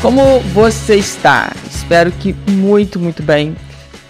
[0.00, 1.52] Como você está?
[1.68, 3.56] Espero que muito, muito bem.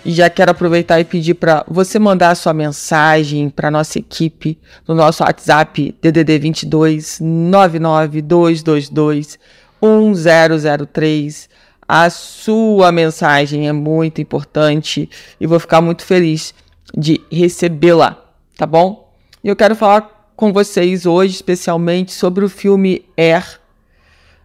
[0.04, 4.58] E já quero aproveitar e pedir para você mandar a sua mensagem para nossa equipe
[4.86, 9.38] no nosso WhatsApp DDD 22 99222
[9.80, 11.48] 1003.
[11.88, 15.08] A sua mensagem é muito importante
[15.40, 16.54] e vou ficar muito feliz
[16.94, 18.22] de recebê-la,
[18.58, 19.10] tá bom?
[19.42, 23.58] E eu quero falar com vocês hoje especialmente sobre o filme Air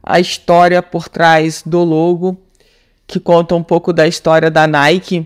[0.03, 2.37] a história por trás do logo,
[3.07, 5.25] que conta um pouco da história da Nike.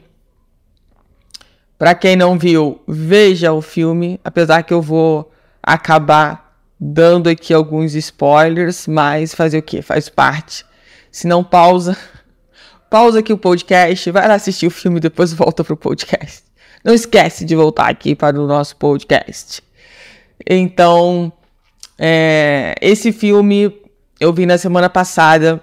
[1.77, 7.95] Para quem não viu, veja o filme, apesar que eu vou acabar dando aqui alguns
[7.95, 9.81] spoilers, mas fazer o que?
[9.81, 10.63] Faz parte.
[11.11, 11.97] Se não pausa,
[12.89, 16.43] pausa aqui o podcast, vai lá assistir o filme e depois volta pro podcast.
[16.83, 19.63] Não esquece de voltar aqui para o nosso podcast.
[20.47, 21.33] Então,
[21.97, 23.86] é, esse filme
[24.19, 25.61] eu vi na semana passada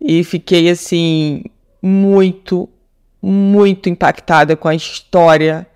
[0.00, 1.44] e fiquei assim
[1.80, 2.68] muito,
[3.20, 5.66] muito impactada com a história,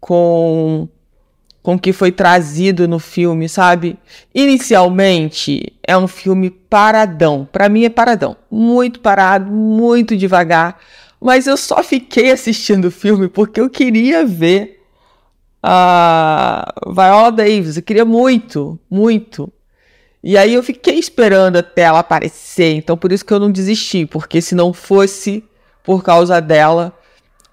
[0.00, 0.88] com
[1.62, 3.98] com o que foi trazido no filme, sabe?
[4.34, 10.78] Inicialmente é um filme paradão, para mim é paradão, muito parado, muito devagar,
[11.20, 14.82] mas eu só fiquei assistindo o filme porque eu queria ver
[15.62, 19.52] a Viola Davis, eu queria muito, muito
[20.22, 24.04] e aí eu fiquei esperando até ela aparecer, então por isso que eu não desisti,
[24.04, 25.44] porque se não fosse
[25.82, 26.92] por causa dela,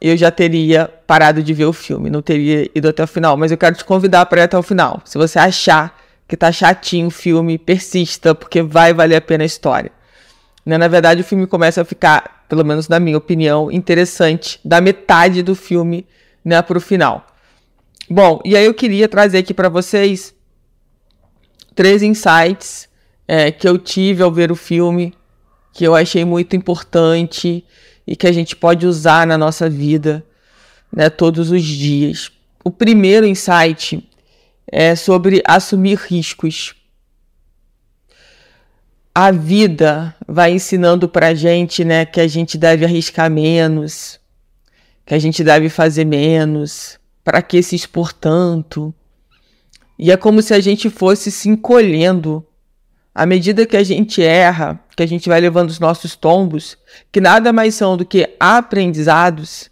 [0.02, 3.36] eu já teria parado de ver o filme, não teria ido até o final.
[3.36, 5.02] Mas eu quero te convidar para ir até o final.
[5.06, 9.46] Se você achar que tá chatinho o filme, persista, porque vai valer a pena a
[9.46, 9.92] história.
[10.66, 10.78] Né?
[10.78, 15.42] Na verdade, o filme começa a ficar, pelo menos na minha opinião, interessante da metade
[15.42, 16.06] do filme
[16.44, 17.26] né, para o final.
[18.10, 20.36] Bom, e aí eu queria trazer aqui para vocês
[21.78, 22.90] três insights
[23.28, 25.14] é, que eu tive ao ver o filme,
[25.72, 27.64] que eu achei muito importante
[28.06, 30.26] e que a gente pode usar na nossa vida
[30.92, 32.32] né, todos os dias.
[32.64, 34.04] O primeiro insight
[34.66, 36.74] é sobre assumir riscos.
[39.14, 44.20] A vida vai ensinando para a gente né, que a gente deve arriscar menos,
[45.06, 48.92] que a gente deve fazer menos, para que se expor tanto.
[49.98, 52.46] E é como se a gente fosse se encolhendo.
[53.14, 56.78] À medida que a gente erra, que a gente vai levando os nossos tombos,
[57.12, 59.72] que nada mais são do que aprendizados,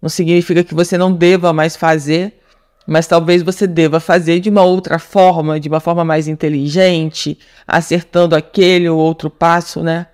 [0.00, 2.38] não significa que você não deva mais fazer,
[2.86, 8.36] mas talvez você deva fazer de uma outra forma, de uma forma mais inteligente, acertando
[8.36, 10.06] aquele ou outro passo, né?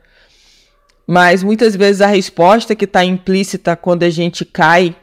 [1.06, 4.96] Mas muitas vezes a resposta que está implícita quando a gente cai,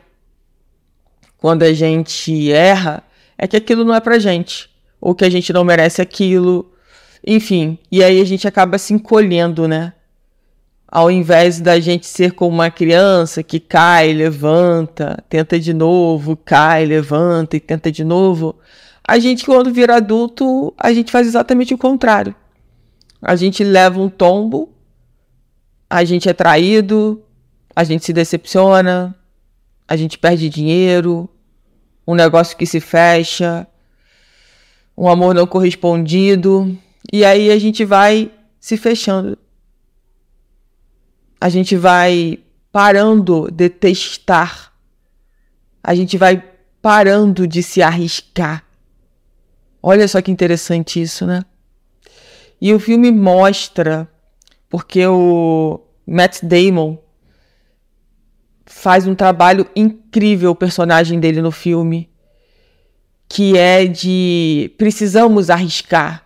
[1.38, 3.04] quando a gente erra,
[3.40, 4.70] é que aquilo não é pra gente,
[5.00, 6.70] ou que a gente não merece aquilo,
[7.26, 7.80] enfim.
[7.90, 9.94] E aí a gente acaba se encolhendo, né?
[10.86, 16.86] Ao invés da gente ser como uma criança que cai, levanta, tenta de novo, cai,
[16.86, 18.60] levanta e tenta de novo,
[19.08, 22.36] a gente, quando vira adulto, a gente faz exatamente o contrário.
[23.22, 24.74] A gente leva um tombo,
[25.90, 27.24] a gente é traído,
[27.74, 29.16] a gente se decepciona,
[29.88, 31.30] a gente perde dinheiro,
[32.10, 33.68] um negócio que se fecha,
[34.98, 36.76] um amor não correspondido,
[37.14, 39.38] e aí a gente vai se fechando.
[41.40, 42.40] A gente vai
[42.72, 44.74] parando de testar.
[45.84, 46.44] A gente vai
[46.82, 48.66] parando de se arriscar.
[49.82, 51.44] Olha só que interessante isso, né?
[52.60, 54.10] E o filme mostra,
[54.68, 56.98] porque o Matt Damon
[58.70, 62.08] faz um trabalho incrível o personagem dele no filme,
[63.28, 66.24] que é de precisamos arriscar.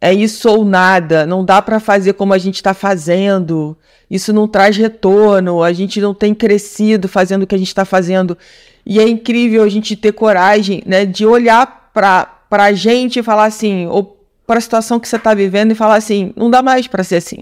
[0.00, 3.78] É isso ou nada, não dá para fazer como a gente está fazendo.
[4.10, 7.84] Isso não traz retorno, a gente não tem crescido fazendo o que a gente está
[7.84, 8.36] fazendo.
[8.84, 13.44] E é incrível a gente ter coragem né, de olhar para a gente e falar
[13.44, 16.88] assim, ou para a situação que você está vivendo e falar assim: não dá mais
[16.88, 17.38] para ser assim.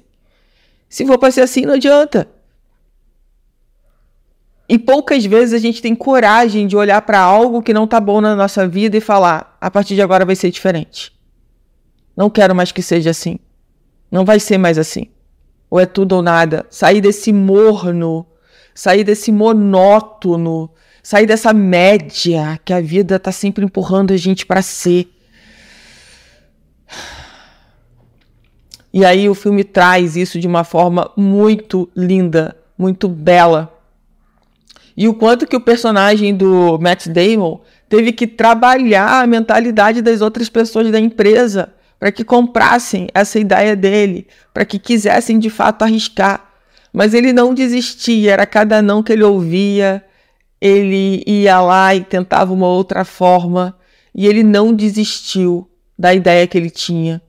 [0.91, 2.29] Se for para ser assim, não adianta.
[4.71, 8.21] E poucas vezes a gente tem coragem de olhar para algo que não tá bom
[8.21, 11.13] na nossa vida e falar: a partir de agora vai ser diferente.
[12.17, 13.41] Não quero mais que seja assim.
[14.13, 15.09] Não vai ser mais assim.
[15.69, 16.67] Ou é tudo ou nada.
[16.71, 18.25] Sair desse morno,
[18.73, 20.71] sair desse monótono,
[21.03, 25.09] sair dessa média que a vida está sempre empurrando a gente para ser.
[28.93, 33.80] E aí o filme traz isso de uma forma muito linda, muito bela.
[35.01, 40.21] E o quanto que o personagem do Matt Damon teve que trabalhar a mentalidade das
[40.21, 45.85] outras pessoas da empresa para que comprassem essa ideia dele, para que quisessem de fato
[45.85, 46.51] arriscar.
[46.93, 50.05] Mas ele não desistia, era cada não que ele ouvia,
[50.61, 53.75] ele ia lá e tentava uma outra forma,
[54.15, 55.67] e ele não desistiu
[55.99, 57.23] da ideia que ele tinha.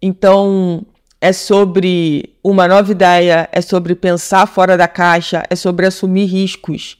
[0.00, 0.86] Então,
[1.20, 6.96] é sobre uma nova ideia, é sobre pensar fora da caixa, é sobre assumir riscos.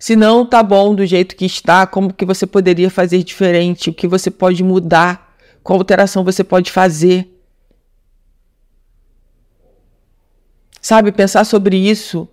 [0.00, 3.90] Se não tá bom do jeito que está, como que você poderia fazer diferente?
[3.90, 5.36] O que você pode mudar?
[5.62, 7.28] Qual alteração você pode fazer?
[10.80, 12.26] Sabe, pensar sobre isso.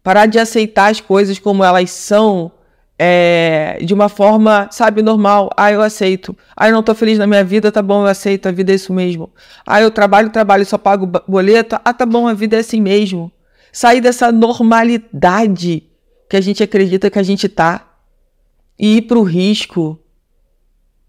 [0.00, 2.52] Parar de aceitar as coisas como elas são
[2.96, 5.50] é, de uma forma, sabe, normal.
[5.56, 6.38] Ah, eu aceito.
[6.56, 8.46] Ah, eu não tô feliz na minha vida, tá bom, eu aceito.
[8.46, 9.28] A vida é isso mesmo.
[9.66, 11.80] Ah, eu trabalho, trabalho, só pago boleto.
[11.84, 13.32] Ah, tá bom, a vida é assim mesmo.
[13.72, 15.90] Sair dessa normalidade
[16.32, 17.94] que a gente acredita que a gente tá
[18.78, 20.00] e ir pro risco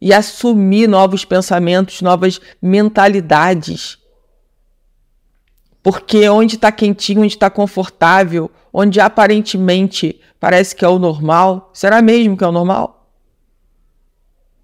[0.02, 3.98] e assumir novos pensamentos, novas mentalidades.
[5.81, 12.02] Porque onde está quentinho, onde está confortável, onde aparentemente parece que é o normal, será
[12.02, 13.10] mesmo que é o normal?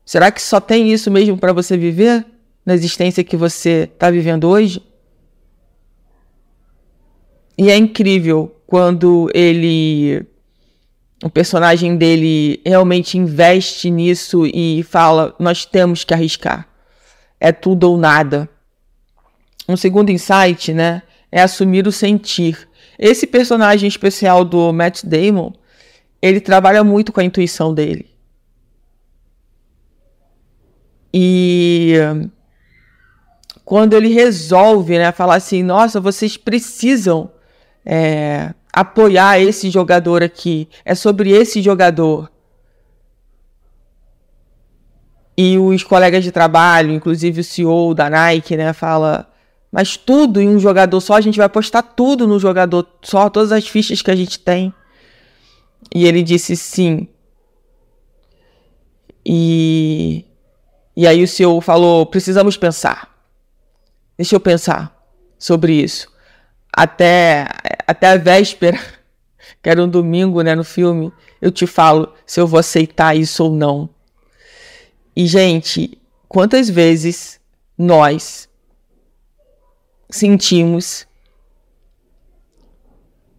[0.04, 2.26] Será que só tem isso mesmo para você viver
[2.66, 4.84] na existência que você está vivendo hoje?
[7.58, 10.28] E é incrível quando ele
[11.24, 16.68] o personagem dele realmente investe nisso e fala: nós temos que arriscar.
[17.40, 18.50] É tudo ou nada.
[19.68, 22.68] Um segundo insight, né, é assumir o sentir.
[22.98, 25.54] Esse personagem especial do Matt Damon,
[26.22, 28.10] ele trabalha muito com a intuição dele.
[31.14, 31.94] E
[33.64, 37.32] quando ele resolve, né, falar assim, nossa, vocês precisam
[37.86, 42.32] é, apoiar esse jogador aqui, é sobre esse jogador.
[45.38, 49.32] E os colegas de trabalho, inclusive o CEO da Nike, né, fala:
[49.72, 53.52] "Mas tudo em um jogador só, a gente vai apostar tudo no jogador só, todas
[53.52, 54.74] as fichas que a gente tem".
[55.96, 57.08] E ele disse sim.
[59.26, 60.26] E
[60.96, 63.10] e aí o CEO falou: "Precisamos pensar.
[64.18, 64.94] Deixa eu pensar
[65.38, 66.10] sobre isso"
[66.74, 67.48] até,
[67.90, 68.80] até a véspera,
[69.64, 73.46] que era um domingo, né, no filme, eu te falo se eu vou aceitar isso
[73.46, 73.90] ou não.
[75.16, 77.40] E, gente, quantas vezes
[77.76, 78.48] nós
[80.08, 81.08] sentimos,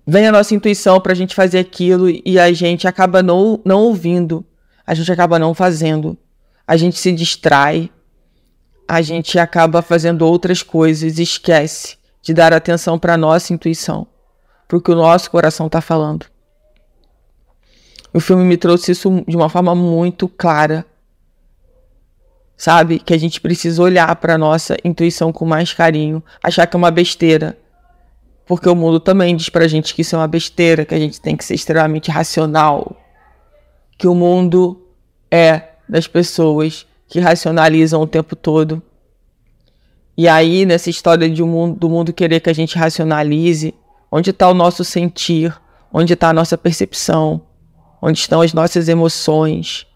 [0.05, 3.85] vem a nossa intuição para a gente fazer aquilo e a gente acaba não, não
[3.85, 4.45] ouvindo,
[4.85, 6.19] a gente acaba não fazendo,
[6.67, 7.89] a gente se distrai,
[8.89, 14.09] a gente acaba fazendo outras coisas esquece de dar atenção para nossa intuição,
[14.71, 16.27] porque o nosso coração está falando.
[18.15, 20.87] O filme me trouxe isso de uma forma muito clara.
[22.57, 23.01] Sabe?
[23.01, 26.91] Que a gente precisa olhar para nossa intuição com mais carinho, achar que é uma
[26.93, 27.59] besteira.
[28.47, 31.21] Porque o mundo também diz pra gente que isso é uma besteira, que a gente
[31.21, 32.97] tem que ser extremamente racional.
[33.99, 34.87] Que o mundo
[35.33, 38.81] é das pessoas que racionalizam o tempo todo
[40.21, 43.73] e aí, nessa história de um mundo, do mundo querer que a gente racionalize,
[44.11, 45.55] onde está o nosso sentir,
[45.93, 47.43] onde está a nossa percepção,
[48.03, 49.87] onde estão as nossas emoções.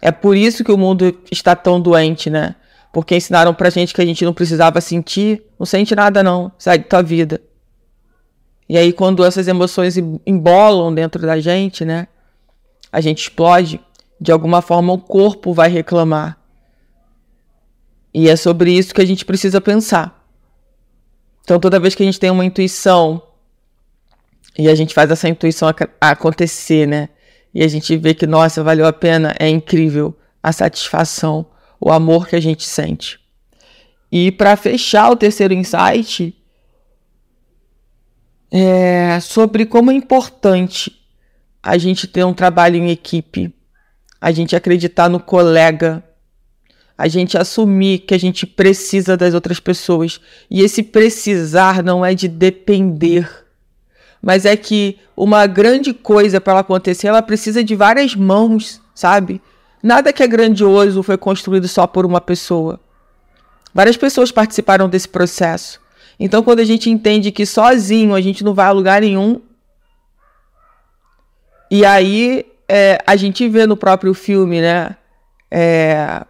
[0.00, 2.56] É por isso que o mundo está tão doente, né?
[2.92, 6.84] Porque ensinaram pra gente que a gente não precisava sentir, não sente nada não, segue
[6.84, 7.40] tua vida.
[8.68, 12.08] E aí quando essas emoções embolam dentro da gente, né?
[12.90, 13.80] A gente explode,
[14.20, 16.38] de alguma forma o corpo vai reclamar.
[18.12, 20.26] E é sobre isso que a gente precisa pensar.
[21.42, 23.22] Então, toda vez que a gente tem uma intuição
[24.58, 25.68] e a gente faz essa intuição
[26.00, 27.08] acontecer, né?
[27.52, 31.46] E a gente vê que, nossa, valeu a pena, é incrível a satisfação,
[31.80, 33.18] o amor que a gente sente.
[34.10, 36.34] E para fechar o terceiro insight,
[38.50, 40.92] é sobre como é importante
[41.62, 43.52] a gente ter um trabalho em equipe,
[44.20, 46.02] a gente acreditar no colega,
[46.96, 50.20] a gente assumir que a gente precisa das outras pessoas.
[50.50, 53.45] E esse precisar não é de depender,
[54.26, 59.40] mas é que uma grande coisa para ela acontecer, ela precisa de várias mãos, sabe?
[59.80, 62.80] Nada que é grandioso foi construído só por uma pessoa.
[63.72, 65.80] Várias pessoas participaram desse processo.
[66.18, 69.40] Então, quando a gente entende que sozinho a gente não vai a lugar nenhum,
[71.70, 74.96] e aí é, a gente vê no próprio filme, né?
[75.48, 76.26] É,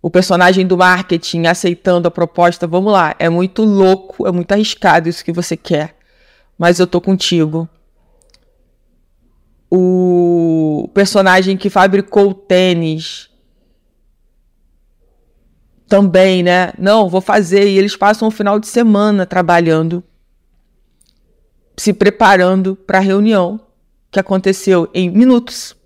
[0.00, 5.10] o personagem do marketing aceitando a proposta, vamos lá, é muito louco, é muito arriscado
[5.10, 5.97] isso que você quer,
[6.58, 7.68] mas eu tô contigo.
[9.70, 13.30] O personagem que fabricou o tênis
[15.86, 16.72] também, né?
[16.78, 17.68] Não, vou fazer.
[17.68, 20.02] E eles passam o final de semana trabalhando,
[21.76, 23.60] se preparando para a reunião
[24.10, 25.76] que aconteceu em minutos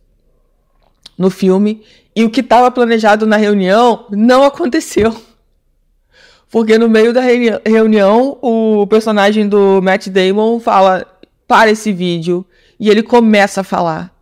[1.19, 1.85] no filme.
[2.15, 5.15] E o que estava planejado na reunião não aconteceu.
[6.53, 7.23] Porque no meio da
[7.65, 11.07] reunião, o personagem do Matt Damon fala:
[11.49, 12.47] para esse vídeo.
[12.79, 14.15] E ele começa a falar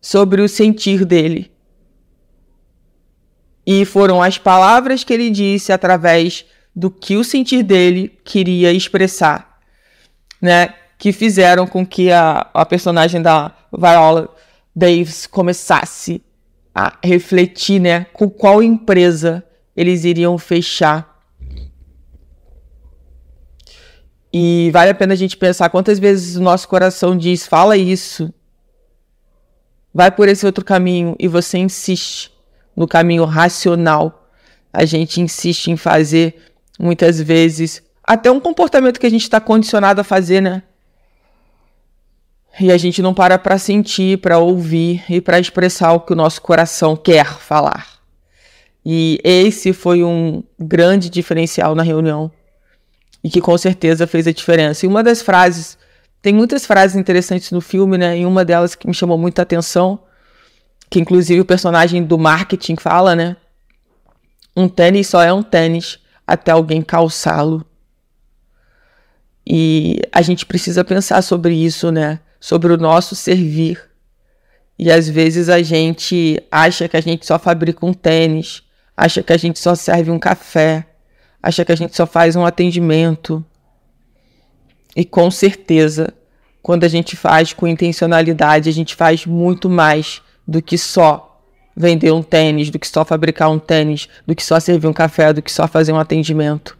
[0.00, 1.52] sobre o sentir dele.
[3.66, 6.44] E foram as palavras que ele disse através
[6.74, 9.58] do que o sentir dele queria expressar,
[10.40, 10.74] né?
[10.98, 14.34] Que fizeram com que a, a personagem da Viola
[14.74, 16.22] Davis começasse
[16.74, 18.06] a refletir, né?
[18.12, 19.44] Com qual empresa
[19.76, 21.11] eles iriam fechar.
[24.32, 28.32] E vale a pena a gente pensar quantas vezes o nosso coração diz: fala isso,
[29.92, 32.32] vai por esse outro caminho, e você insiste
[32.74, 34.30] no caminho racional.
[34.72, 40.00] A gente insiste em fazer muitas vezes até um comportamento que a gente está condicionado
[40.00, 40.62] a fazer, né?
[42.58, 46.16] E a gente não para para sentir, para ouvir e para expressar o que o
[46.16, 47.86] nosso coração quer falar.
[48.84, 52.30] E esse foi um grande diferencial na reunião
[53.22, 54.84] e que com certeza fez a diferença.
[54.84, 55.78] E uma das frases,
[56.20, 58.18] tem muitas frases interessantes no filme, né?
[58.18, 60.00] E uma delas que me chamou muita atenção
[60.92, 63.34] que inclusive o personagem do marketing fala, né?
[64.54, 67.64] Um tênis só é um tênis até alguém calçá-lo.
[69.44, 72.20] E a gente precisa pensar sobre isso, né?
[72.38, 73.80] Sobre o nosso servir.
[74.78, 78.62] E às vezes a gente acha que a gente só fabrica um tênis,
[78.94, 80.86] acha que a gente só serve um café,
[81.42, 83.44] acha que a gente só faz um atendimento.
[84.94, 86.14] E com certeza,
[86.62, 91.40] quando a gente faz com intencionalidade, a gente faz muito mais do que só
[91.74, 95.32] vender um tênis, do que só fabricar um tênis, do que só servir um café,
[95.32, 96.78] do que só fazer um atendimento.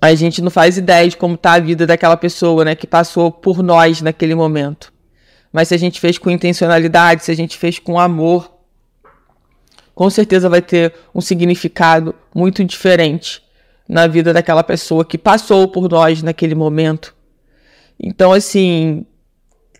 [0.00, 3.30] A gente não faz ideia de como está a vida daquela pessoa, né, que passou
[3.30, 4.92] por nós naquele momento.
[5.52, 8.57] Mas se a gente fez com intencionalidade, se a gente fez com amor,
[9.98, 13.42] com certeza vai ter um significado muito diferente
[13.88, 17.12] na vida daquela pessoa que passou por nós naquele momento.
[17.98, 19.04] Então, assim,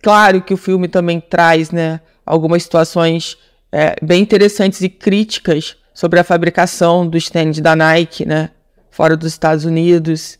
[0.01, 3.37] Claro que o filme também traz né, algumas situações
[3.71, 8.51] é, bem interessantes e críticas sobre a fabricação dos tênis da Nike, né,
[8.89, 10.39] fora dos Estados Unidos,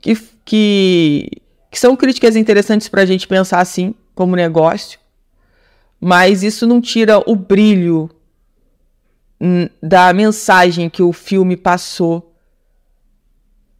[0.00, 1.28] que, que,
[1.70, 4.98] que são críticas interessantes para a gente pensar assim, como negócio,
[6.00, 8.10] mas isso não tira o brilho
[9.82, 12.34] da mensagem que o filme passou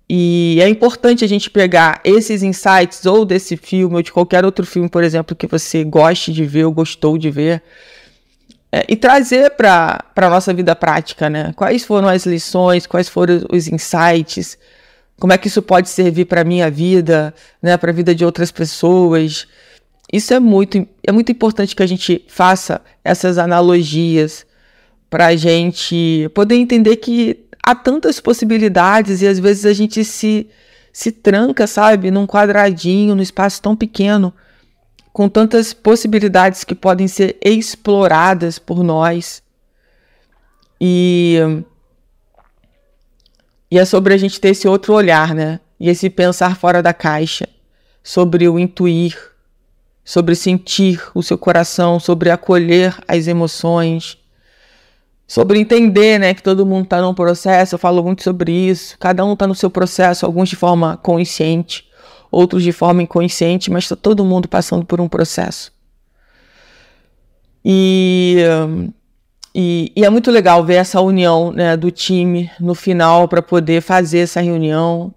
[0.09, 4.67] e é importante a gente pegar esses insights, ou desse filme, ou de qualquer outro
[4.67, 7.63] filme, por exemplo, que você goste de ver ou gostou de ver,
[8.71, 11.53] é, e trazer para a nossa vida prática, né?
[11.57, 14.59] Quais foram as lições, quais foram os insights,
[15.19, 17.77] como é que isso pode servir para a minha vida, né?
[17.77, 19.47] para a vida de outras pessoas.
[20.13, 24.45] Isso é muito, é muito importante que a gente faça essas analogias
[25.15, 30.51] para a gente poder entender que há tantas possibilidades e às vezes a gente se,
[30.93, 34.35] se tranca, sabe, num quadradinho, num espaço tão pequeno,
[35.13, 39.41] com tantas possibilidades que podem ser exploradas por nós.
[40.81, 41.39] E,
[43.71, 45.61] e é sobre a gente ter esse outro olhar, né?
[45.79, 47.49] E esse pensar fora da caixa,
[48.03, 49.17] sobre o intuir,
[50.05, 54.19] sobre sentir o seu coração, sobre acolher as emoções
[55.27, 58.97] sobre entender, né, que todo mundo está num processo, eu falo muito sobre isso.
[58.99, 61.87] Cada um está no seu processo, alguns de forma consciente,
[62.31, 65.73] outros de forma inconsciente, mas está todo mundo passando por um processo.
[67.65, 68.45] E,
[69.55, 73.81] e, e, é muito legal ver essa união né, do time no final para poder
[73.81, 75.15] fazer essa reunião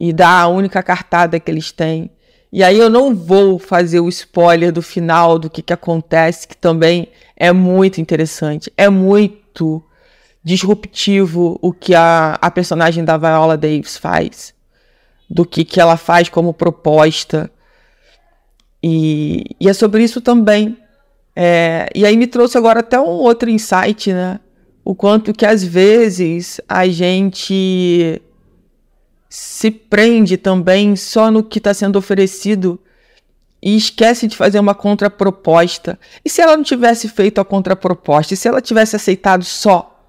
[0.00, 2.10] e dar a única cartada que eles têm.
[2.50, 6.56] E aí eu não vou fazer o spoiler do final, do que, que acontece, que
[6.56, 8.72] também é muito interessante.
[8.76, 9.82] É muito muito
[10.42, 14.54] disruptivo o que a, a personagem da Viola Davis faz,
[15.28, 17.50] do que, que ela faz como proposta.
[18.82, 20.76] E, e é sobre isso também.
[21.36, 24.40] É, e aí me trouxe agora até um outro insight, né?
[24.84, 28.20] o quanto que às vezes a gente
[29.28, 32.80] se prende também só no que está sendo oferecido
[33.62, 35.98] e esquece de fazer uma contraproposta.
[36.24, 38.34] E se ela não tivesse feito a contraproposta?
[38.34, 40.04] E se ela tivesse aceitado só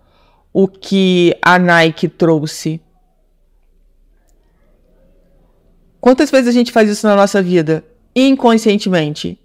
[0.51, 2.81] o que a Nike trouxe?
[6.01, 7.85] Quantas vezes a gente faz isso na nossa vida?
[8.15, 9.39] Inconscientemente.